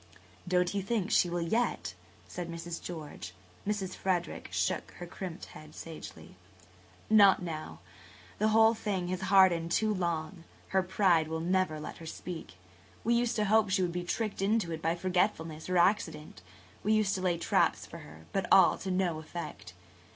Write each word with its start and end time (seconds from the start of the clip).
"Don't 0.47 0.73
you 0.73 0.81
think 0.81 1.11
she 1.11 1.29
will 1.29 1.43
yet?" 1.43 1.93
said 2.27 2.49
Mrs. 2.49 2.81
George. 2.81 3.35
Mrs. 3.67 3.93
Frederick 3.95 4.47
shook 4.51 4.89
her 4.97 5.05
crimped 5.05 5.45
head 5.53 5.75
sagely. 5.75 6.35
"Not 7.07 7.43
now. 7.43 7.81
The 8.39 8.47
whole 8.47 8.73
thing 8.73 9.09
has 9.09 9.21
hardened 9.21 9.71
too 9.71 9.93
long. 9.93 10.43
Her 10.69 10.81
pride 10.81 11.27
will 11.27 11.39
never 11.39 11.79
let 11.79 11.97
her 11.97 12.07
speak. 12.07 12.55
We 13.03 13.13
used 13.13 13.35
to 13.35 13.45
hope 13.45 13.69
she 13.69 13.83
would 13.83 13.91
be 13.91 14.03
tricked 14.03 14.41
into 14.41 14.71
it 14.71 14.81
by 14.81 14.95
forgetfulness 14.95 15.69
or 15.69 15.77
accident–we 15.77 16.91
used 16.91 17.13
to 17.13 17.21
lay 17.21 17.37
traps 17.37 17.85
for 17.85 17.99
her–but 17.99 18.47
all 18.51 18.79
to 18.79 18.89
no 18.89 19.19
effect. 19.19 19.75